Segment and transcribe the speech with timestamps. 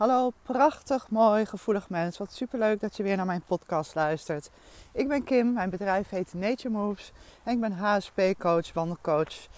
[0.00, 2.18] Hallo, prachtig, mooi, gevoelig mens.
[2.18, 4.50] Wat superleuk dat je weer naar mijn podcast luistert.
[4.92, 7.12] Ik ben Kim, mijn bedrijf heet Nature Moves
[7.42, 9.48] en ik ben HSP-coach, wandelcoach.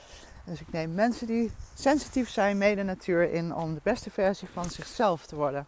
[0.44, 4.48] Dus ik neem mensen die sensitief zijn mee de natuur in om de beste versie
[4.48, 5.66] van zichzelf te worden.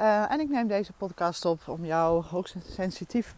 [0.00, 3.34] Uh, en ik neem deze podcast op om jou hoogsensitief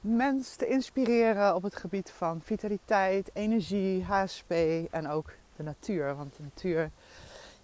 [0.00, 4.52] mens te inspireren op het gebied van vitaliteit, energie, HSP
[4.90, 6.16] en ook de natuur.
[6.16, 6.90] Want de natuur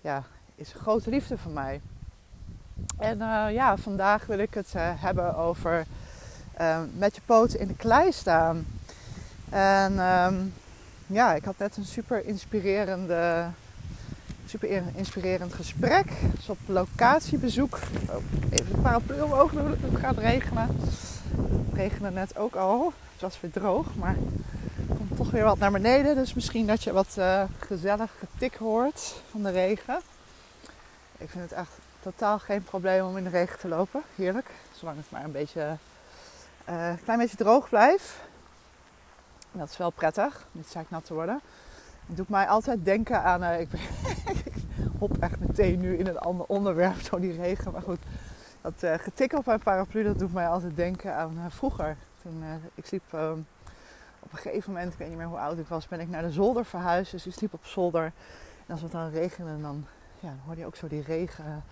[0.00, 0.24] ja,
[0.54, 1.80] is een grote liefde voor mij.
[2.98, 5.86] En uh, ja, vandaag wil ik het uh, hebben over
[6.60, 8.66] uh, met je poten in de klei staan.
[9.50, 10.54] En um,
[11.06, 13.46] ja, ik had net een super inspirerende,
[14.46, 16.12] super inspirerend gesprek.
[16.34, 17.78] Dus op locatiebezoek.
[18.08, 20.66] Oh, even een paraplu omhoog het gaat regenen.
[20.66, 22.92] Het regende net ook al.
[23.12, 24.16] Het was weer droog, maar
[24.88, 26.14] er komt toch weer wat naar beneden.
[26.14, 27.18] Dus misschien dat je wat
[27.58, 30.00] gezellig getik hoort van de regen.
[31.18, 31.70] Ik vind het echt
[32.00, 34.02] totaal geen probleem om in de regen te lopen.
[34.14, 34.50] Heerlijk.
[34.72, 35.76] Zolang het maar een beetje,
[36.68, 38.14] uh, klein beetje droog blijft.
[39.52, 41.40] Dat is wel prettig, niet nat te worden.
[42.06, 43.42] Het doet mij altijd denken aan.
[43.42, 43.68] Uh, ik,
[44.44, 44.54] ik,
[44.98, 47.72] hop echt meteen nu in een ander onderwerp, zo die regen.
[47.72, 48.00] Maar goed,
[48.60, 51.96] dat uh, getik op mijn paraplu, dat doet mij altijd denken aan vroeger.
[52.22, 52.42] Toen
[52.74, 53.38] ik sliep ehm,
[54.20, 56.22] op een gegeven moment, ik weet niet meer hoe oud ik was, ben ik naar
[56.22, 57.10] de zolder verhuisd.
[57.10, 58.12] Dus ik sliep op zolder.
[58.66, 59.86] En als het dan regende, dan,
[60.20, 61.64] ja, dan hoorde je ook zo die regen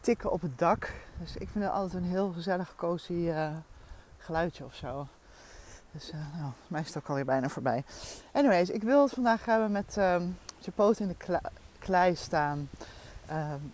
[0.00, 0.92] tikken op het dak.
[1.18, 3.50] Dus ik vind het altijd een heel gezellig, cozy uh,
[4.18, 5.06] geluidje of zo.
[5.92, 7.84] Dus uh, nou, mij is het ook alweer bijna voorbij.
[8.32, 11.40] Anyways, ik wil het vandaag hebben met um, je poot in de
[11.78, 12.68] klei staan.
[13.30, 13.72] Um,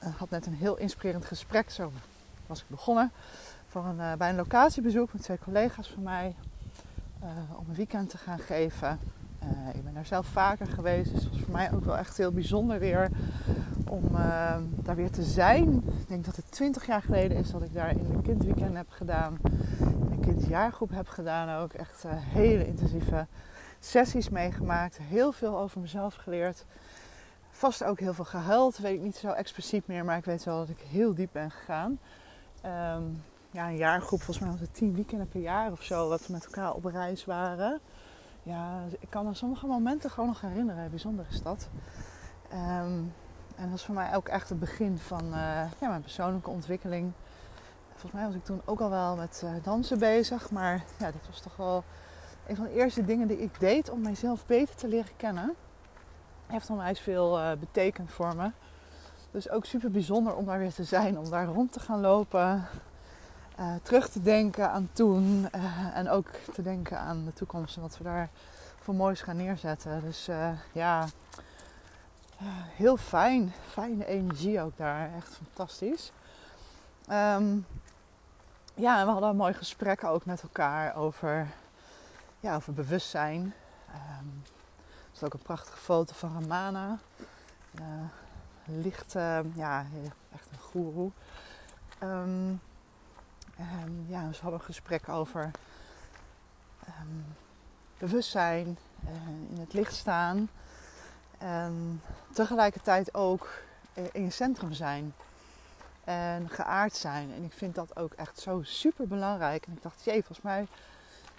[0.00, 1.92] ik had net een heel inspirerend gesprek, zo
[2.46, 3.12] was ik begonnen.
[3.68, 6.34] Voor een, uh, bij een locatiebezoek met twee collega's van mij.
[7.56, 8.98] om een weekend te gaan geven.
[9.74, 12.32] ik ben daar zelf vaker geweest, dus het was voor mij ook wel echt heel
[12.32, 13.10] bijzonder weer
[13.94, 15.82] om uh, daar weer te zijn.
[16.00, 18.90] Ik denk dat het 20 jaar geleden is dat ik daar in de kindweekend heb
[18.90, 19.38] gedaan.
[20.10, 21.72] Een kindjaargroep heb gedaan ook.
[21.72, 23.26] Echt uh, hele intensieve
[23.78, 24.98] sessies meegemaakt.
[24.98, 26.64] Heel veel over mezelf geleerd.
[27.50, 28.78] Vast ook heel veel gehuild.
[28.78, 31.50] Weet ik niet zo expliciet meer, maar ik weet wel dat ik heel diep ben
[31.50, 31.98] gegaan.
[32.64, 36.26] Um, ja, een jaargroep, volgens mij was het tien weekenden per jaar of zo, dat
[36.26, 37.80] we met elkaar op reis waren.
[38.42, 40.90] Ja, ik kan me sommige momenten gewoon nog herinneren.
[40.90, 41.68] Bijzonder is dat.
[42.52, 43.12] Um,
[43.56, 45.32] en dat was voor mij ook echt het begin van uh,
[45.80, 47.12] ja, mijn persoonlijke ontwikkeling.
[47.90, 50.50] Volgens mij was ik toen ook al wel met uh, dansen bezig.
[50.50, 51.84] Maar ja, dit was toch wel
[52.46, 55.54] een van de eerste dingen die ik deed om mijzelf beter te leren kennen.
[56.46, 58.50] Heeft onwijs veel uh, betekend voor me.
[59.30, 61.18] Dus ook super bijzonder om daar weer te zijn.
[61.18, 62.66] Om daar rond te gaan lopen.
[63.82, 65.48] terug te denken aan toen.
[65.94, 67.76] en ook te denken aan de toekomst.
[67.76, 68.28] En wat we daar
[68.80, 70.00] voor moois gaan neerzetten.
[70.04, 70.28] Dus
[70.72, 71.06] ja,
[72.76, 73.52] heel fijn.
[73.68, 75.14] Fijne energie ook daar.
[75.16, 76.12] Echt fantastisch.
[77.06, 77.56] Ehm,
[78.74, 81.48] ja, we hadden een mooi gesprek ook met elkaar over,
[82.40, 83.40] ja, over bewustzijn.
[83.40, 84.42] Um,
[84.86, 86.98] er is ook een prachtige foto van Ramana.
[87.80, 87.84] Uh,
[88.64, 89.86] licht, uh, ja,
[90.32, 91.10] echt een goeroe.
[92.02, 92.60] Um,
[94.06, 95.50] ja, we hadden een gesprek over
[97.98, 99.10] bewustzijn, uh,
[99.50, 100.48] in het licht staan.
[101.44, 103.62] En tegelijkertijd ook
[104.12, 105.14] in je centrum zijn.
[106.04, 107.32] En geaard zijn.
[107.32, 109.66] En ik vind dat ook echt zo super belangrijk.
[109.66, 110.66] En ik dacht, jee, volgens mij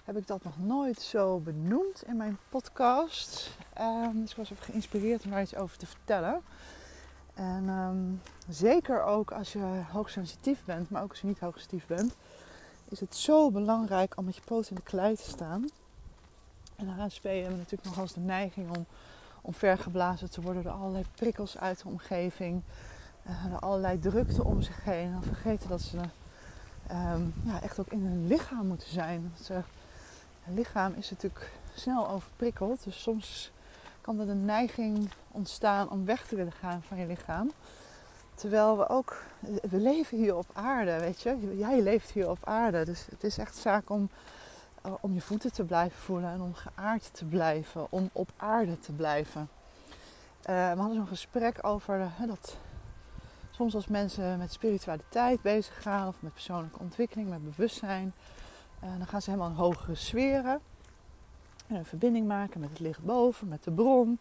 [0.04, 3.50] heb ik dat nog nooit zo benoemd in mijn podcast.
[3.80, 6.42] Um, dus ik was even geïnspireerd om daar iets over te vertellen.
[7.34, 12.16] En um, zeker ook als je hoogsensitief bent, maar ook als je niet hoogsensitief bent,
[12.88, 15.68] is het zo belangrijk om met je poot in de klei te staan.
[16.76, 18.86] En HSP hebben natuurlijk nog eens de neiging om
[19.46, 22.62] omvergeblazen te worden door allerlei prikkels uit de omgeving.
[23.26, 25.12] Uh, door allerlei drukte om zich heen.
[25.12, 25.96] En vergeten dat ze
[26.90, 29.32] um, ja, echt ook in hun lichaam moeten zijn.
[29.34, 29.64] Want
[30.42, 32.84] het lichaam is natuurlijk snel overprikkeld.
[32.84, 33.52] Dus soms
[34.00, 37.52] kan er de neiging ontstaan om weg te willen gaan van je lichaam.
[38.34, 41.56] Terwijl we ook, we leven hier op aarde, weet je.
[41.56, 42.84] Jij leeft hier op aarde.
[42.84, 44.18] Dus het is echt zaak om eh,
[45.00, 48.92] om je voeten te blijven voelen en om geaard te blijven, om op aarde te
[48.92, 49.48] blijven.
[50.50, 52.56] Uh, we hadden zo'n gesprek over dat
[53.50, 58.12] soms als mensen met spiritualiteit bezig gaan of met persoonlijke ontwikkeling, met bewustzijn,
[58.80, 60.60] dan gaan ze helemaal in hogere sferen.
[61.66, 64.18] En een verbinding maken met het licht boven, met de bron.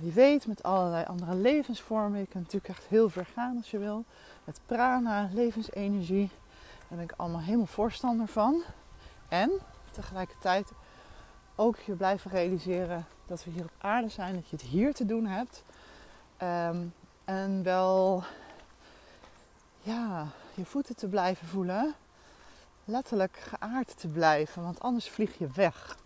[0.00, 2.18] wie weet, met allerlei andere levensvormen.
[2.18, 4.04] Je kunt natuurlijk echt heel ver gaan als je wil.
[4.44, 6.30] Met prana, levensenergie.
[6.78, 8.62] Daar ben ik allemaal helemaal voorstander van.
[9.28, 9.50] En
[10.00, 10.72] tegelijkertijd
[11.54, 15.06] ook je blijven realiseren dat we hier op aarde zijn, dat je het hier te
[15.06, 15.64] doen hebt.
[16.42, 18.22] Um, en wel
[19.82, 21.94] ja, je voeten te blijven voelen.
[22.84, 25.96] Letterlijk geaard te blijven, want anders vlieg je weg.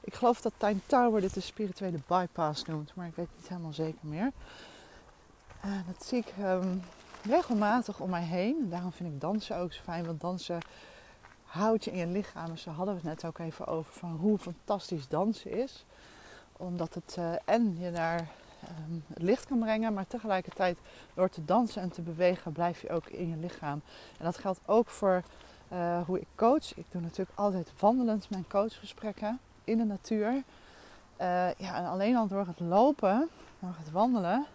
[0.00, 3.72] Ik geloof dat Time Tower dit de spirituele bypass noemt, maar ik weet niet helemaal
[3.72, 4.32] zeker meer.
[5.86, 6.82] Dat zie ik um,
[7.22, 8.56] regelmatig om mij heen.
[8.62, 10.58] En daarom vind ik dansen ook zo fijn, want dansen
[11.54, 12.50] houdt je in je lichaam.
[12.50, 15.84] Dus daar hadden we het net ook even over van hoe fantastisch dansen is.
[16.56, 18.28] Omdat het uh, en je naar
[18.88, 20.78] um, het licht kan brengen, maar tegelijkertijd
[21.14, 23.80] door te dansen en te bewegen blijf je ook in je lichaam.
[24.18, 25.22] En dat geldt ook voor
[25.72, 26.76] uh, hoe ik coach.
[26.76, 30.32] Ik doe natuurlijk altijd wandelend mijn coachgesprekken in de natuur.
[30.32, 30.42] Uh,
[31.56, 33.28] ja, en alleen al door het lopen,
[33.58, 34.46] door het wandelen,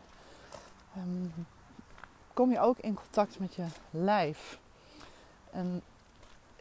[0.98, 1.34] um,
[2.34, 4.60] kom je ook in contact met je lijf.
[5.52, 5.82] En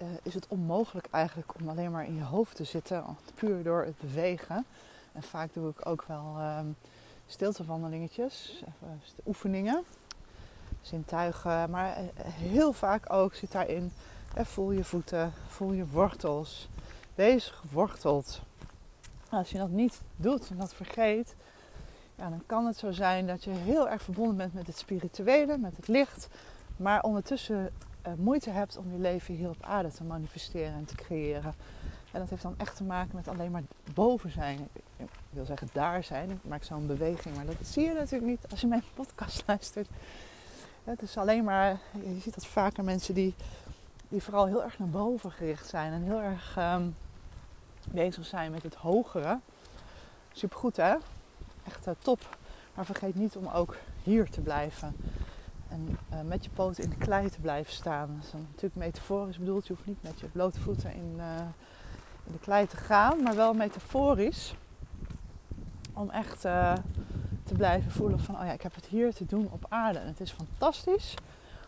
[0.03, 3.05] uh, is het onmogelijk eigenlijk om alleen maar in je hoofd te zitten,
[3.35, 4.67] puur door het bewegen.
[5.13, 6.77] En vaak doe ik ook wel um,
[7.27, 8.63] stiltewandelingetjes,
[9.27, 9.85] oefeningen,
[10.81, 11.71] zintuigen.
[11.71, 13.93] Maar uh, heel vaak ook zit daarin,
[14.39, 16.69] uh, voel je voeten, voel je wortels.
[17.15, 18.41] Wees geworteld.
[19.31, 21.35] Als je dat niet doet en dat vergeet,
[22.15, 25.59] ja, dan kan het zo zijn dat je heel erg verbonden bent met het spirituele,
[25.59, 26.29] met het licht,
[26.77, 27.73] maar ondertussen
[28.07, 31.55] uh, moeite hebt om je leven hier op aarde te manifesteren en te creëren.
[32.13, 33.63] En dat heeft dan echt te maken met alleen maar
[33.95, 34.69] boven zijn.
[34.97, 36.31] Ik wil zeggen daar zijn.
[36.31, 39.89] Ik maak zo'n beweging, maar dat zie je natuurlijk niet als je mijn podcast luistert.
[40.85, 43.35] Het is alleen maar, je ziet dat vaker mensen die,
[44.09, 46.97] die vooral heel erg naar boven gericht zijn en heel erg um,
[47.91, 49.39] bezig zijn met het hogere.
[50.33, 50.95] Supergoed hè?
[51.67, 52.37] Echt uh, top.
[52.75, 54.97] Maar vergeet niet om ook hier te blijven.
[55.79, 58.15] En uh, met je poten in de klei te blijven staan.
[58.17, 59.67] Dat is natuurlijk metaforisch bedoeld.
[59.67, 61.39] Je hoeft niet met je blote voeten in, uh,
[62.25, 63.23] in de klei te gaan.
[63.23, 64.55] Maar wel metaforisch.
[65.93, 66.75] Om echt uh,
[67.45, 68.35] te blijven voelen van...
[68.35, 69.99] Oh ja, ik heb het hier te doen op aarde.
[69.99, 71.15] En het is fantastisch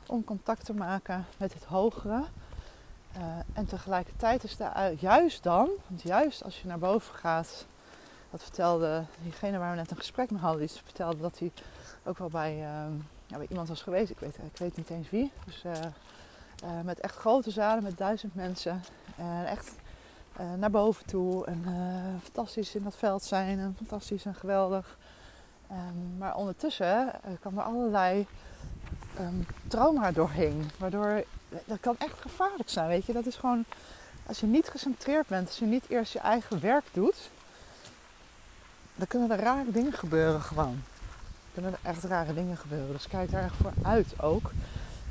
[0.07, 2.25] om contact te maken met het hogere.
[3.53, 5.69] en tegelijkertijd is daar juist dan...
[5.89, 7.67] Want juist als je naar boven gaat...
[8.31, 10.61] Dat vertelde diegene waar we net een gesprek mee hadden.
[10.61, 11.53] Die vertelde dat hij
[12.05, 12.57] ook wel bij
[13.27, 14.11] ja, bij iemand was geweest.
[14.11, 15.33] Ik weet, ik weet niet eens wie.
[15.45, 15.73] Dus uh,
[16.85, 18.83] met echt grote zalen met duizend mensen.
[19.17, 19.75] En echt
[20.59, 21.47] naar boven toe.
[21.47, 21.65] En
[22.23, 23.59] fantastisch in dat veld zijn.
[23.59, 24.99] En fantastisch en geweldig.
[26.19, 28.27] Maar ondertussen kan er allerlei
[29.21, 30.71] um, trauma doorheen.
[30.79, 31.25] Waardoor
[31.65, 32.89] dat kan echt gevaarlijk zijn.
[32.89, 33.65] Weet je, dat is gewoon.
[34.27, 37.31] Als je niet gecentreerd bent, als je niet eerst je eigen werk doet,
[38.95, 40.83] dan kunnen er rare dingen gebeuren gewoon
[41.55, 42.93] kunnen er echt rare dingen gebeuren.
[42.93, 44.53] Dus kijk daar echt voor uit ook.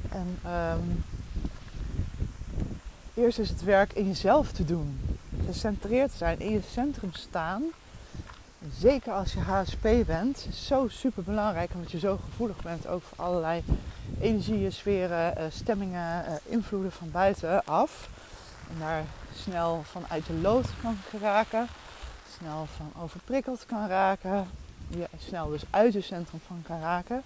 [0.10, 1.04] En um,
[3.14, 5.00] eerst is het werk in jezelf te doen.
[5.46, 7.64] Gecentreerd zijn, in je centrum staan.
[8.78, 13.02] Zeker als je HSP bent, is zo super belangrijk omdat je zo gevoelig bent ook
[13.02, 13.64] voor allerlei
[14.20, 18.10] energieën, sferen, uh, stemmingen, uh, invloeden van buitenaf.
[18.70, 19.04] En daar
[19.36, 21.68] snel vanuit de lood kan geraken,
[22.38, 24.48] snel van overprikkeld kan raken,
[24.90, 27.24] je snel dus uit je centrum van kan raken,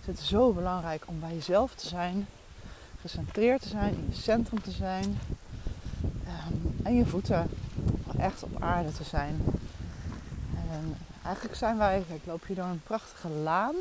[0.00, 2.26] is het zo belangrijk om bij jezelf te zijn,
[3.00, 5.18] gecentreerd te zijn, in je centrum te zijn
[6.26, 7.50] um, en je voeten
[8.18, 9.44] echt op aarde te zijn.
[10.70, 13.74] En eigenlijk zijn wij, ik loop hier door een prachtige laan.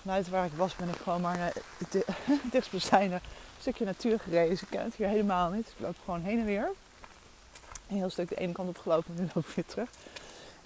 [0.00, 2.04] Vanuit waar ik was ben ik gewoon maar naar het
[2.52, 3.20] dichtstbijzijnde
[3.60, 4.52] stukje natuur gereden.
[4.52, 5.68] Ik ken het hier helemaal niet.
[5.68, 6.70] Ik loop gewoon heen en weer.
[7.88, 9.88] Een heel stuk de ene kant op gelopen en nu loop ik weer terug.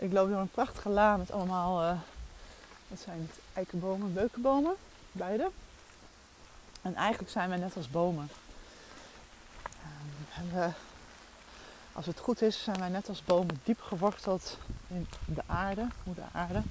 [0.00, 1.98] Ik loop door een prachtige laan met allemaal, uh,
[2.88, 4.74] wat zijn het, eikenbomen, beukenbomen,
[5.12, 5.50] beide.
[6.82, 8.28] En eigenlijk zijn wij net als bomen.
[10.34, 10.70] En we,
[11.92, 16.24] als het goed is, zijn wij net als bomen diep geworteld in de aarde, moeder
[16.32, 16.62] aarde.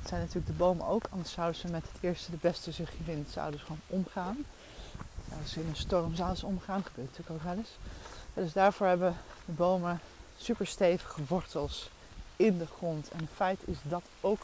[0.00, 3.04] Dat zijn natuurlijk de bomen ook, anders zouden ze met het eerste de beste zuchtje
[3.04, 4.36] wind zouden ze gewoon omgaan.
[5.42, 7.76] Als ze in een storm zouden ze omgaan, gebeurt natuurlijk ook wel eens.
[8.34, 10.00] Dus daarvoor hebben de bomen
[10.36, 11.90] super stevige wortels
[12.40, 13.08] in de grond.
[13.08, 14.40] En feit is dat ook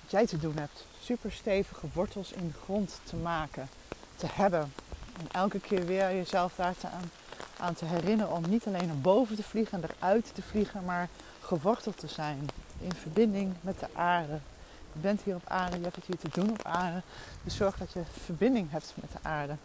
[0.00, 0.84] wat jij te doen hebt.
[1.00, 3.68] Super stevige wortels in de grond te maken,
[4.16, 4.72] te hebben.
[5.18, 7.10] En elke keer weer jezelf daar aan,
[7.58, 11.08] aan te herinneren om niet alleen naar boven te vliegen en eruit te vliegen, maar
[11.40, 12.48] geworteld te zijn.
[12.78, 14.38] In verbinding met de aarde.
[14.92, 17.02] Je bent hier op aarde, je hebt het hier te doen op aarde.
[17.42, 19.56] Dus zorg dat je verbinding hebt met de aarde.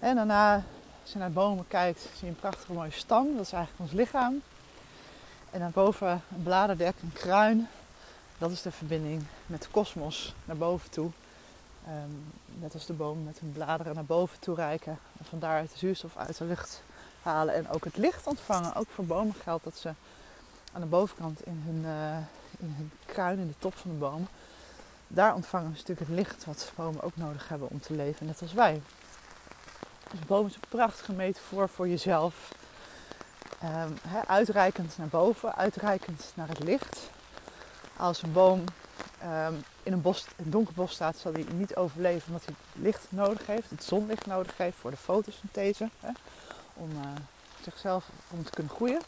[0.00, 0.54] En daarna,
[1.02, 3.36] als je naar bomen kijkt, zie je een prachtige mooie stam.
[3.36, 4.42] Dat is eigenlijk ons lichaam.
[5.52, 7.68] En dan boven een bladerdek, een kruin.
[8.38, 11.10] Dat is de verbinding met de kosmos naar boven toe.
[11.88, 14.98] Um, net als de bomen met hun bladeren naar boven toe reiken.
[15.18, 16.82] En vandaar de zuurstof uit de lucht
[17.22, 17.54] halen.
[17.54, 18.74] En ook het licht ontvangen.
[18.74, 19.92] Ook voor bomen geldt dat ze
[20.72, 22.16] aan de bovenkant in hun, uh,
[22.58, 24.28] in kruin, in de top van de boom,
[25.08, 28.42] daar ontvangen ze natuurlijk het licht wat bomen ook nodig hebben om te leven, net
[28.42, 28.82] als wij.
[30.10, 32.52] Dus boom is een prachtige metafoor voor jezelf.
[33.64, 37.10] Um, uitreikend naar boven, uitreikend naar het licht.
[37.96, 38.64] Als een boom
[39.24, 43.06] um, in een, bos, een donker bos staat, zal hij niet overleven omdat hij licht
[43.08, 45.88] nodig heeft, het zonlicht nodig heeft voor de fotosynthese.
[46.74, 46.98] Om uh,
[47.62, 49.00] zichzelf om te kunnen groeien.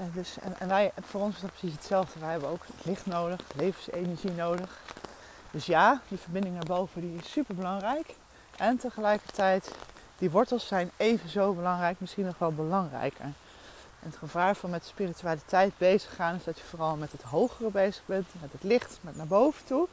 [0.00, 2.20] Uh, dus, en, en, wij, voor ons is dat precies hetzelfde.
[2.20, 4.80] Wij hebben ook licht nodig, levensenergie nodig.
[5.50, 8.14] Dus ja, die verbinding naar boven die is super belangrijk.
[8.56, 9.70] En tegelijkertijd,
[10.18, 13.32] die wortels zijn even zo belangrijk, misschien nog wel belangrijker.
[14.02, 17.70] En het gevaar van met spiritualiteit bezig gaan is dat je vooral met het hogere
[17.70, 19.88] bezig bent, met het licht, met naar boven toe.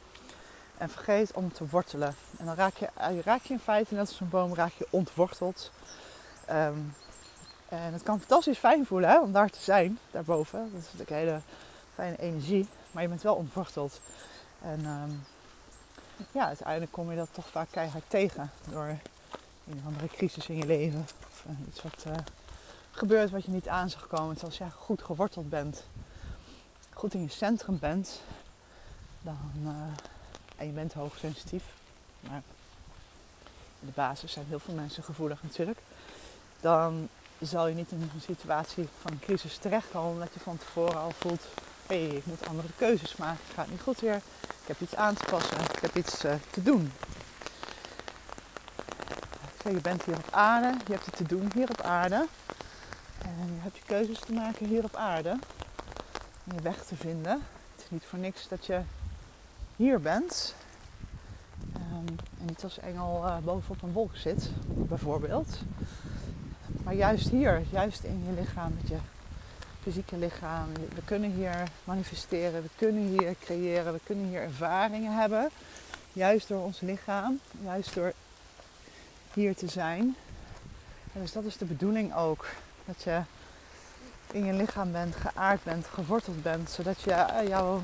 [0.78, 2.14] En vergeet om te wortelen.
[2.38, 4.86] En dan raak je, eh, raak je in feite, net als een boom, raak je
[4.90, 5.70] ontworteld.
[6.50, 6.94] Um,
[7.68, 10.58] en het kan fantastisch fijn voelen hè, om daar te zijn, daarboven.
[10.58, 11.40] Dat is natuurlijk een hele
[11.94, 12.68] fijne energie.
[12.90, 14.00] Maar je bent wel ontworteld.
[14.62, 15.24] En um,
[16.32, 18.50] ja, uiteindelijk kom je dat toch vaak keihard tegen.
[18.70, 18.84] Door
[19.68, 21.06] een andere crisis in je leven.
[21.30, 22.14] Of uh, iets wat uh,
[22.90, 24.36] gebeurt wat je niet aan zag komen.
[24.36, 25.84] Terwijl als je goed geworteld bent.
[26.92, 28.20] Goed in je centrum bent.
[29.22, 29.70] Dan, uh,
[30.56, 31.64] en je bent hoogsensitief.
[32.20, 32.42] Maar
[33.80, 35.78] in de basis zijn heel veel mensen gevoelig natuurlijk.
[36.60, 37.08] Dan
[37.40, 40.12] zal je niet in een situatie van een crisis terechtkomen.
[40.12, 41.42] Omdat je van tevoren al voelt.
[41.86, 43.44] Hé, hey, ik moet andere keuzes maken.
[43.46, 44.16] Het gaat niet goed weer.
[44.40, 45.60] Ik heb iets aan te passen.
[45.60, 46.92] Ik heb iets uh, te doen.
[49.64, 50.76] Je bent hier op aarde.
[50.86, 52.26] Je hebt het te doen hier op aarde.
[53.38, 55.28] En je hebt je keuzes te maken hier op aarde.
[56.44, 57.32] En je weg te vinden.
[57.74, 58.80] Het is niet voor niks dat je
[59.76, 60.54] hier bent.
[61.76, 62.06] Um,
[62.40, 65.58] en niet als engel uh, bovenop een wolk zit, bijvoorbeeld.
[66.84, 68.96] Maar juist hier, juist in je lichaam, met je
[69.82, 70.72] fysieke lichaam.
[70.94, 75.48] We kunnen hier manifesteren, we kunnen hier creëren, we kunnen hier ervaringen hebben.
[76.12, 78.12] Juist door ons lichaam, juist door
[79.34, 80.16] hier te zijn.
[81.12, 82.46] En dus dat is de bedoeling ook.
[82.90, 83.20] Dat je
[84.32, 86.70] in je lichaam bent, geaard bent, geworteld bent.
[86.70, 87.82] Zodat je eh, jouw,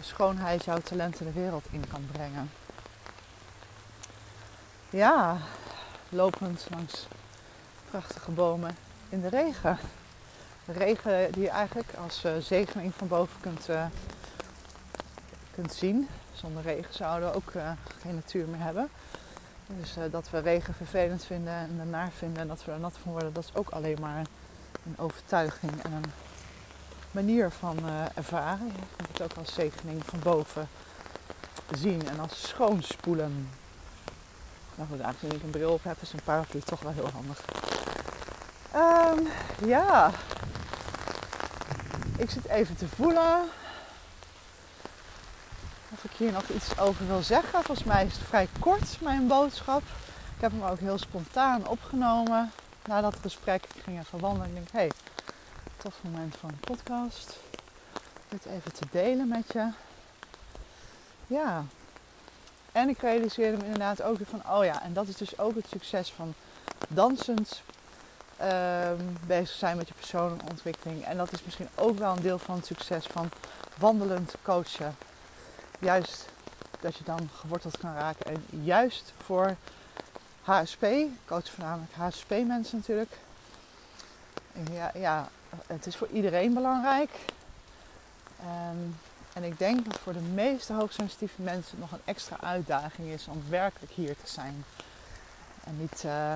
[0.00, 2.50] schoonheid, jouw talenten de wereld in kan brengen.
[4.90, 5.36] Ja,
[6.08, 7.06] lopend langs
[7.90, 8.76] prachtige bomen
[9.08, 9.78] in de regen.
[10.64, 13.86] De regen die je eigenlijk als uh, zegening van boven kunt, uh,
[15.54, 16.08] kunt zien.
[16.32, 17.52] Zonder regen zouden we ook
[18.00, 18.90] geen natuur meer hebben.
[19.66, 23.12] Dus dat we regen vervelend vinden en naar vinden en dat we er nat van
[23.12, 24.26] worden, dat is ook alleen maar
[24.86, 26.12] een overtuiging en een
[27.10, 27.78] manier van
[28.14, 28.66] ervaren.
[28.66, 30.68] Je kunt het ook als zegening van boven
[31.70, 33.50] zien en als schoonspoelen.
[34.74, 37.44] Nou goed, aangezien ik een bril op heb, is een paraplu toch wel heel handig.
[38.74, 39.28] Um,
[39.68, 40.10] ja,
[42.16, 43.48] ik zit even te voelen
[46.16, 47.62] hier nog iets over wil zeggen.
[47.62, 49.82] Volgens mij is het vrij kort, mijn boodschap.
[50.36, 52.52] Ik heb hem ook heel spontaan opgenomen
[52.84, 53.64] na dat gesprek.
[53.74, 54.90] Ik ging even wandelen en denk, hé, hey,
[55.76, 57.36] tof moment van een podcast.
[58.28, 59.68] Dit even te delen met je.
[61.26, 61.64] Ja.
[62.72, 65.54] En ik realiseerde me inderdaad ook weer van, oh ja, en dat is dus ook
[65.54, 66.34] het succes van
[66.88, 67.62] dansend
[68.42, 71.04] um, bezig zijn met je persoonlijke ontwikkeling.
[71.04, 73.28] En dat is misschien ook wel een deel van het succes van
[73.78, 74.96] wandelend coachen.
[75.78, 76.28] Juist
[76.80, 78.26] dat je dan geworteld kan raken.
[78.26, 79.56] En juist voor
[80.42, 80.86] HSP,
[81.24, 83.18] coach voornamelijk HSP-mensen natuurlijk.
[84.72, 85.28] Ja, ja,
[85.66, 87.10] het is voor iedereen belangrijk.
[89.36, 93.42] En ik denk dat voor de meeste hoogsensitieve mensen nog een extra uitdaging is om
[93.48, 94.64] werkelijk hier te zijn.
[95.64, 96.34] En niet uh,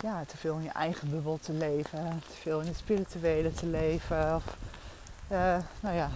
[0.00, 3.66] ja, te veel in je eigen bubbel te leven, te veel in het spirituele te
[3.66, 4.34] leven.
[4.34, 4.44] Of,
[5.28, 6.10] uh, nou ja,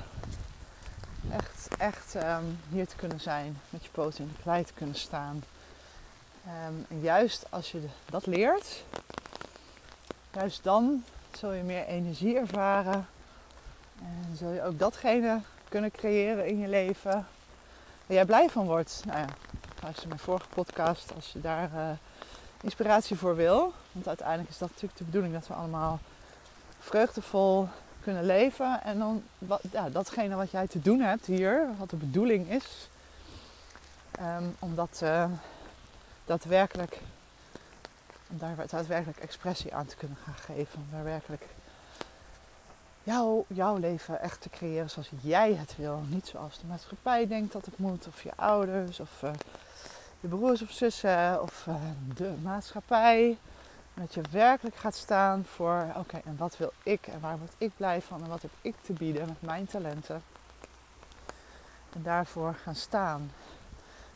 [1.79, 5.45] echt, um, hier te kunnen zijn, met je poten in de klei te kunnen staan.
[6.47, 8.85] Um, en juist als je dat leert,
[10.33, 11.05] juist dan
[11.39, 13.07] zul je meer energie ervaren.
[14.03, 17.27] En zul je ook datgene kunnen creëren in je leven
[18.07, 19.03] waar jij blij van wordt.
[19.07, 19.27] Nou ja,
[19.83, 21.71] luister mijn vorige podcast als je daar...
[21.75, 21.91] Uh,
[22.63, 23.73] inspiratie voor wil.
[23.93, 25.99] Want uiteindelijk is dat natuurlijk de bedoeling dat we allemaal
[26.79, 27.69] vreugdevol
[28.01, 28.83] kunnen leven.
[28.83, 29.23] En dan
[29.73, 32.89] ja, datgene wat jij te doen hebt hier, wat de bedoeling is,
[34.21, 35.25] um, om dat uh,
[36.25, 37.01] daadwerkelijk,
[38.31, 40.79] om daar daadwerkelijk expressie aan te kunnen gaan geven.
[40.79, 41.47] Om daadwerkelijk
[43.49, 46.03] jouw, leven echt te creëren zoals jij het wil.
[46.09, 49.31] Niet zoals de maatschappij denkt dat het moet, of je ouders, of uh,
[50.21, 51.75] je broers of zussen of uh,
[52.15, 53.39] de maatschappij.
[53.95, 57.71] Dat je werkelijk gaat staan voor, oké, en wat wil ik en waar word ik
[57.77, 60.23] blij van en wat heb ik te bieden met mijn talenten.
[61.93, 63.33] En daarvoor gaan staan.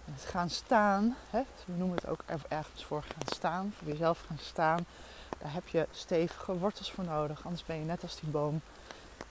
[0.06, 4.24] En het gaan staan, hè, we noemen het ook ergens voor gaan staan, voor jezelf
[4.26, 4.86] gaan staan.
[5.38, 7.44] Daar heb je stevige wortels voor nodig.
[7.44, 8.60] Anders ben je net als die boom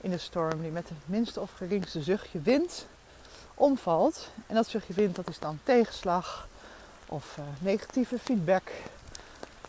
[0.00, 2.86] in de storm die met het minste of geringste zuchtje wind
[3.54, 4.30] omvalt.
[4.46, 6.48] En dat zuchtje wind dat is dan tegenslag
[7.06, 8.70] of uh, negatieve feedback.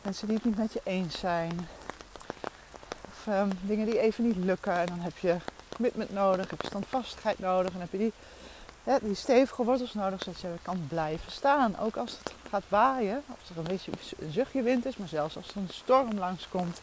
[0.05, 1.67] Mensen die het niet met je eens zijn.
[3.07, 4.73] Of um, dingen die even niet lukken.
[4.73, 5.35] En dan heb je
[5.75, 7.73] commitment nodig, heb je standvastigheid nodig.
[7.73, 8.13] En heb je die,
[9.01, 11.79] die stevige wortels nodig zodat je kan blijven staan.
[11.79, 15.37] Ook als het gaat waaien, als er een beetje een zuchtje wind is, maar zelfs
[15.37, 16.81] als er een storm langskomt.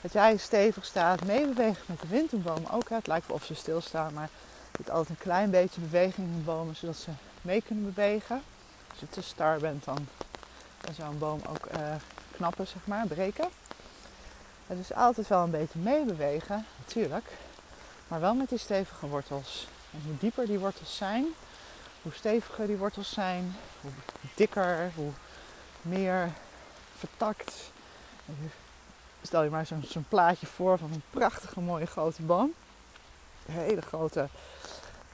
[0.00, 2.70] Dat jij stevig staat, meebeweegt met de wind in bomen.
[2.70, 4.28] Ook, hè, het lijkt wel of ze stilstaan, maar
[4.84, 7.10] je altijd een klein beetje beweging in bomen, zodat ze
[7.42, 8.42] mee kunnen bewegen.
[8.90, 10.06] Als je te star bent, dan,
[10.96, 11.94] zou een boom ook uh,
[12.36, 13.48] knappen, zeg maar, breken.
[14.66, 17.26] Het is altijd wel een beetje meebewegen, natuurlijk.
[18.08, 19.68] Maar wel met die stevige wortels.
[19.92, 21.26] En hoe dieper die wortels zijn,
[22.02, 23.90] hoe steviger die wortels zijn, hoe
[24.34, 25.10] dikker, hoe
[25.82, 26.32] meer
[26.98, 27.70] vertakt.
[29.22, 32.52] Stel je maar zo'n plaatje voor van een prachtige mooie grote boom.
[33.46, 34.28] Een hele grote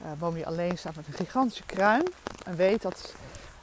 [0.01, 2.13] uh, boom die alleen staat met een gigantische kruin.
[2.45, 3.13] En weet dat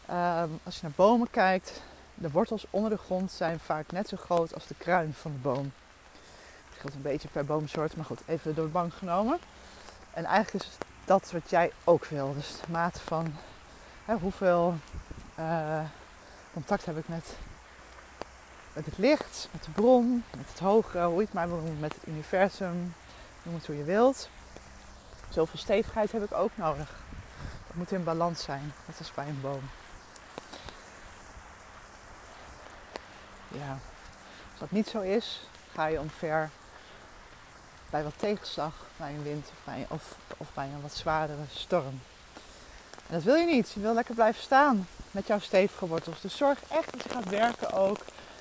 [0.06, 1.82] ehm, als je naar bomen kijkt,
[2.18, 5.38] de wortels onder de grond zijn vaak net zo groot als de kruin van de
[5.38, 5.72] boom.
[6.68, 9.38] Het scheelt een beetje per boomsoort, maar goed, even door de bank genomen.
[10.10, 10.70] En eigenlijk is
[11.04, 12.34] dat wat jij ook wil.
[12.34, 13.34] Dus de mate van
[14.04, 14.74] hè, hoeveel
[15.38, 15.80] uh,
[16.52, 17.36] contact heb ik met,
[18.72, 21.80] met het licht, met de bron, met het hogere, hoe je het maar wil noemen,
[21.80, 22.94] met het universum.
[23.42, 24.28] Noem het hoe je wilt.
[25.28, 27.02] Zoveel stevigheid heb ik ook nodig.
[27.66, 29.62] Het moet in balans zijn, net als bij een boom.
[33.58, 33.78] Ja,
[34.50, 35.40] als dat niet zo is,
[35.72, 36.50] ga je omver
[37.90, 42.00] bij wat tegenslag, bij een wind of bij, of, of bij een wat zwaardere storm.
[43.06, 43.72] En dat wil je niet.
[43.72, 46.20] Je wil lekker blijven staan met jouw stevige wortels.
[46.20, 47.98] Dus zorg echt dat je gaat werken ook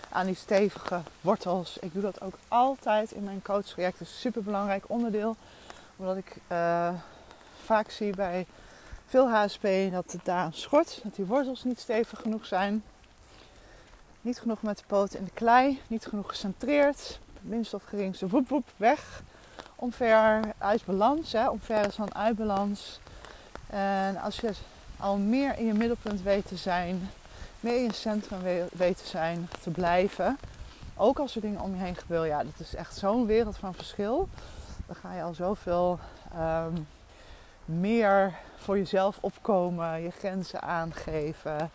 [0.09, 1.77] aan die stevige wortels.
[1.79, 3.99] Ik doe dat ook altijd in mijn coachtraject.
[3.99, 5.35] Dat is een super belangrijk onderdeel.
[5.95, 6.89] Omdat ik uh,
[7.63, 8.45] vaak zie bij
[9.05, 10.99] veel HSP dat het daar schort.
[11.03, 12.83] Dat die wortels niet stevig genoeg zijn.
[14.21, 15.81] Niet genoeg met de poten in de klei.
[15.87, 17.19] Niet genoeg gecentreerd.
[17.41, 19.21] Minst of geringste woep woep weg.
[19.75, 21.31] Omver uit balans.
[21.31, 21.49] Hè.
[21.49, 22.99] Omver is dan uit balans.
[23.67, 24.51] En als je
[24.99, 27.09] al meer in je middelpunt weet te zijn.
[27.59, 28.39] Meer in je centrum
[28.71, 29.49] weet te zijn.
[29.61, 30.37] Te blijven.
[30.95, 32.27] Ook als er dingen om je heen gebeuren.
[32.27, 34.29] Ja, dat is echt zo'n wereld van verschil.
[34.85, 35.99] Dan ga je al zoveel
[36.35, 36.87] um,
[37.65, 40.01] meer voor jezelf opkomen.
[40.01, 41.71] Je grenzen aangeven.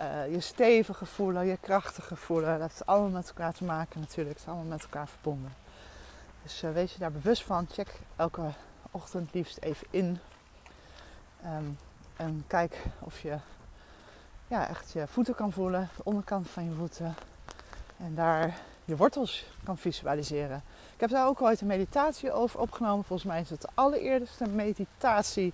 [0.00, 2.58] Uh, je stevige voelen, je krachtige voelen.
[2.58, 4.28] Dat heeft allemaal met elkaar te maken natuurlijk.
[4.28, 5.52] Het is allemaal met elkaar verbonden.
[6.42, 7.66] Dus uh, wees je daar bewust van.
[7.72, 8.42] Check elke
[8.90, 10.18] ochtend liefst even in.
[11.44, 11.78] Um,
[12.16, 13.38] en kijk of je
[14.48, 15.88] ja, echt je voeten kan voelen.
[15.96, 17.14] De onderkant van je voeten.
[17.96, 20.62] En daar je wortels kan visualiseren.
[20.94, 23.04] Ik heb daar ook ooit een meditatie over opgenomen.
[23.04, 25.52] Volgens mij is het de allereerste meditatie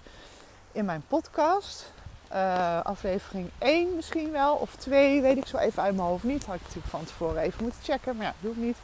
[0.72, 1.92] in mijn podcast.
[2.34, 6.44] Uh, aflevering 1 misschien wel, of 2, weet ik zo even uit mijn hoofd niet.
[6.44, 8.76] Had ik natuurlijk van tevoren even moeten checken, maar ja, doe ik niet.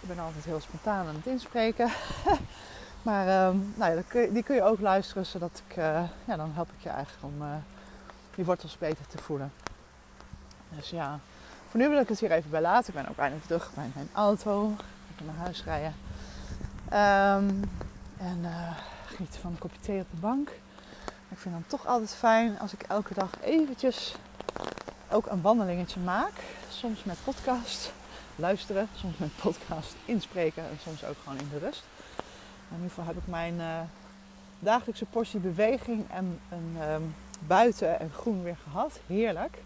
[0.00, 1.90] Ik ben altijd heel spontaan aan het inspreken.
[3.02, 6.68] maar um, nou ja, die kun je ook luisteren, zodat ik, uh, ja, dan help
[6.76, 7.48] ik je eigenlijk om uh,
[8.34, 9.52] die wortels beter te voelen.
[10.68, 11.18] Dus ja,
[11.68, 12.88] voor nu wil ik het hier even bij laten.
[12.88, 14.70] Ik ben ook bijna terug bij mijn auto.
[15.08, 15.94] Ik ga naar huis rijden.
[16.84, 17.70] Um,
[18.18, 18.46] en
[19.04, 20.50] genieten van een kopje thee op de bank.
[21.32, 24.14] Ik vind het toch altijd fijn als ik elke dag eventjes
[25.10, 26.32] ook een wandelingetje maak.
[26.68, 27.92] Soms met podcast
[28.36, 31.82] luisteren, soms met podcast inspreken en soms ook gewoon in de rust.
[32.68, 33.80] in ieder geval heb ik mijn uh,
[34.58, 37.14] dagelijkse portie beweging en, en um,
[37.46, 39.00] buiten en groen weer gehad.
[39.06, 39.62] Heerlijk.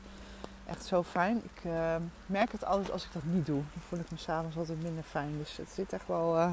[0.67, 1.37] Echt zo fijn.
[1.37, 3.63] Ik uh, merk het altijd als ik dat niet doe.
[3.73, 5.39] Dan voel ik me s'avonds altijd minder fijn.
[5.39, 6.37] Dus het zit echt wel...
[6.37, 6.51] Uh,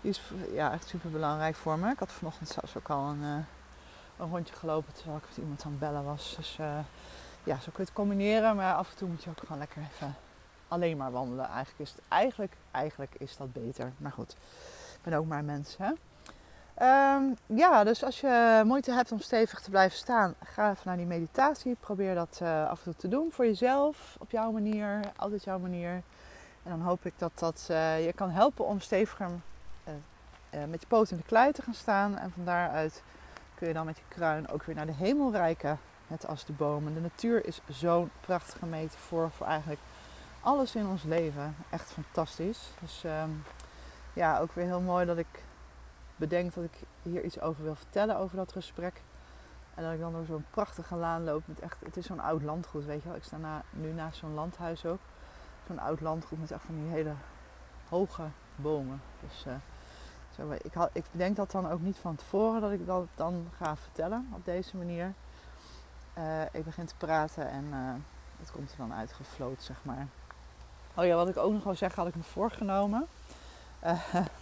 [0.00, 0.20] is
[0.52, 1.90] ja, echt super belangrijk voor me.
[1.90, 3.44] Ik had vanochtend zelfs ook al een
[4.18, 6.34] een rondje gelopen terwijl ik met iemand aan het bellen was.
[6.36, 6.78] Dus uh,
[7.44, 8.56] ja, zo kun je het combineren.
[8.56, 10.14] Maar af en toe moet je ook gewoon lekker even
[10.68, 11.48] alleen maar wandelen.
[11.48, 13.92] Eigenlijk is, het, eigenlijk, eigenlijk is dat beter.
[13.96, 14.32] Maar goed,
[14.94, 15.76] ik ben ook maar mens.
[15.78, 15.92] Hè?
[17.14, 20.96] Um, ja, dus als je moeite hebt om stevig te blijven staan, ga even naar
[20.96, 21.76] die meditatie.
[21.80, 25.58] Probeer dat uh, af en toe te doen voor jezelf, op jouw manier, altijd jouw
[25.58, 26.02] manier.
[26.62, 29.30] En dan hoop ik dat dat uh, je kan helpen om steviger
[30.68, 32.18] met je poot in de klei te gaan staan.
[32.18, 33.02] En van daaruit
[33.54, 35.78] kun je dan met je kruin ook weer naar de hemel reiken.
[36.06, 36.94] Net als de bomen.
[36.94, 39.80] De natuur is zo'n prachtige metafoor voor eigenlijk
[40.40, 41.56] alles in ons leven.
[41.70, 42.70] Echt fantastisch.
[42.80, 43.44] Dus um,
[44.12, 45.44] ja, ook weer heel mooi dat ik
[46.16, 49.02] bedenk dat ik hier iets over wil vertellen over dat gesprek.
[49.74, 52.42] En dat ik dan door zo'n prachtige laan loop met echt, het is zo'n oud
[52.42, 53.16] landgoed, weet je wel.
[53.16, 55.00] Ik sta nu naast zo'n landhuis ook.
[55.66, 57.12] Zo'n oud landgoed met echt van die hele
[57.88, 58.22] hoge
[58.56, 59.02] bomen.
[59.20, 59.54] Dus uh,
[60.62, 63.76] ik, had, ik denk dat dan ook niet van tevoren dat ik dat dan ga
[63.76, 65.12] vertellen op deze manier.
[66.18, 67.92] Uh, ik begin te praten en uh,
[68.38, 70.06] het komt er dan uitgefloot, zeg maar.
[70.94, 73.06] Oh ja, wat ik ook nog wil zeggen, had ik me voorgenomen.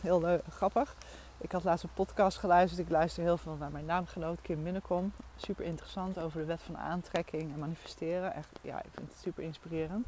[0.01, 0.95] heel leuk, grappig.
[1.39, 2.81] Ik had laatst een podcast geluisterd.
[2.81, 5.13] Ik luister heel veel naar mijn naamgenoot Kim Minnekom.
[5.37, 8.35] Super interessant over de wet van aantrekking en manifesteren.
[8.35, 10.07] Echt, ja, ik vind het super inspirerend.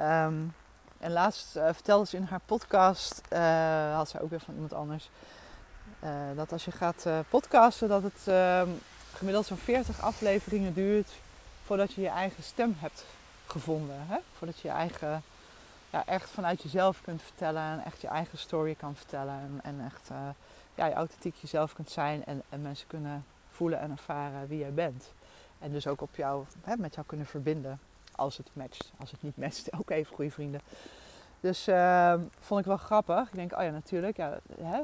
[0.00, 0.54] Um,
[1.02, 4.72] en laatst uh, vertelde ze in haar podcast, uh, had ze ook weer van iemand
[4.72, 5.10] anders,
[6.04, 8.68] uh, dat als je gaat podcasten, dat het ehm,
[9.14, 11.10] gemiddeld zo'n 40 afleveringen duurt
[11.64, 13.04] voordat je je eigen stem hebt
[13.46, 13.96] gevonden.
[14.08, 14.16] Hè?
[14.38, 15.22] Voordat je je eigen
[15.90, 19.34] ja, echt vanuit jezelf kunt vertellen en echt je eigen story kan vertellen.
[19.34, 20.10] En, en echt
[20.74, 24.72] ja, je authentiek jezelf kunt zijn en, en, mensen kunnen voelen en ervaren wie jij
[24.72, 25.12] bent.
[25.58, 27.80] En dus ook op jou, hè, met jou kunnen verbinden
[28.16, 28.92] als het matcht.
[28.98, 30.60] Als het niet matcht, ook even goede vrienden.
[31.40, 33.28] Dus uh, vond ik wel grappig.
[33.28, 34.80] Ik denk, oh ja, natuurlijk, ja, hè,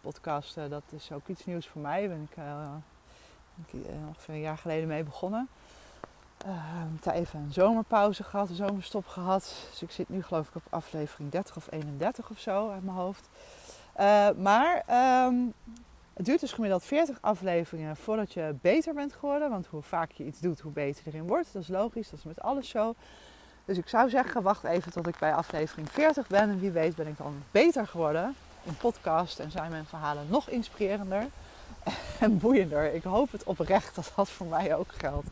[0.00, 2.08] podcasten, dat is ook iets nieuws voor mij.
[2.08, 5.48] Ben ik uh, ongeveer een jaar geleden mee begonnen.
[6.46, 9.54] Uh, even een zomerpauze gehad, een zomerstop gehad.
[9.70, 12.96] Dus ik zit nu geloof ik op aflevering 30 of 31 of zo uit mijn
[12.96, 13.28] hoofd.
[14.36, 14.84] Maar
[15.26, 15.54] um,
[16.16, 19.50] het duurt dus gemiddeld 40 afleveringen voordat je beter bent geworden.
[19.50, 21.52] Want hoe vaak je iets doet, hoe beter erin wordt.
[21.52, 22.94] Dat is logisch, dat is met alles zo.
[23.64, 26.50] Dus ik zou zeggen, wacht even tot ik bij aflevering 40 ben.
[26.50, 29.38] En wie weet ben ik dan beter geworden in podcast.
[29.38, 31.26] En zijn mijn verhalen nog inspirerender
[32.20, 32.94] en boeiender.
[32.94, 35.28] Ik hoop het oprecht dat dat voor mij ook geldt.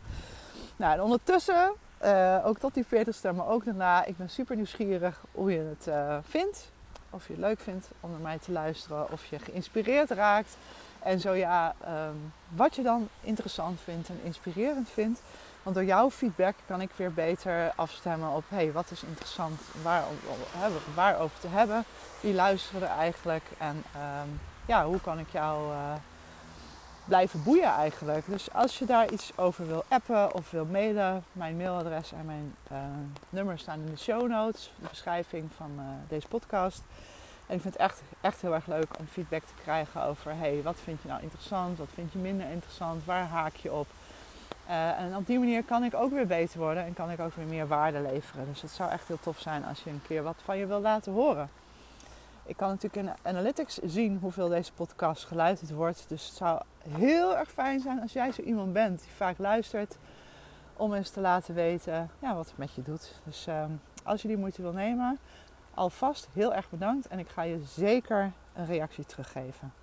[0.75, 1.71] Nou, en ondertussen,
[2.03, 5.87] uh, ook tot die 40ste, maar ook daarna, ik ben super nieuwsgierig hoe je het
[5.87, 6.73] uh, vindt.
[7.15, 10.57] Of je leuk vindt om naar mij te luisteren, of je geïnspireerd raakt.
[10.99, 15.21] En zo ja, um, wat je dan interessant vindt en inspirerend vindt.
[15.63, 20.03] Want door jouw feedback kan ik weer beter afstemmen op hey, wat is interessant, waar,
[20.95, 21.83] waar over te hebben.
[22.19, 23.83] Wie luisteren er eigenlijk en
[24.23, 25.93] um, ja, hoe kan ik jou uh,
[27.05, 28.25] blijven boeien eigenlijk.
[28.27, 32.55] Dus als je daar iets over wil appen of wil mailen, mijn mailadres en mijn
[32.71, 32.77] uh,
[33.29, 36.81] nummer staan in de show notes, de beschrijving van uh, deze podcast.
[37.47, 40.61] En ik vind het echt, echt heel erg leuk om feedback te krijgen over hey,
[40.63, 43.87] wat vind je nou interessant, wat vind je minder interessant, waar haak je op.
[44.69, 47.33] Uh, en op die manier kan ik ook weer beter worden en kan ik ook
[47.33, 48.45] weer meer waarde leveren.
[48.45, 50.81] Dus het zou echt heel tof zijn als je een keer wat van je wil
[50.81, 51.49] laten horen.
[52.45, 56.05] Ik kan natuurlijk in Analytics zien hoeveel deze podcast geluisterd wordt.
[56.07, 59.97] Dus het zou heel erg fijn zijn als jij zo iemand bent die vaak luistert.
[60.77, 63.21] Om eens te laten weten ja, wat het met je doet.
[63.23, 63.63] Dus uh,
[64.03, 65.19] als je die moeite wil nemen,
[65.73, 67.07] alvast heel erg bedankt.
[67.07, 69.73] En ik ga je zeker een reactie teruggeven.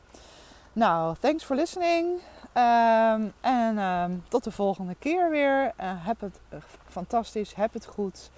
[0.72, 2.20] Nou, thanks for listening.
[2.54, 5.64] Um, en um, tot de volgende keer weer.
[5.64, 8.30] Uh, heb het uh, fantastisch, heb het goed.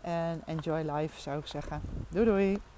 [0.00, 1.82] En enjoy life zou ik zeggen.
[2.08, 2.60] Doei doei.